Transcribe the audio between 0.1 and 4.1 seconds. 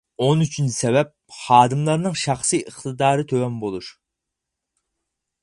ئون ئۈچىنچى سەۋەب: خادىملارنىڭ شەخسى ئىقتىدارى تۆۋەن بولۇش.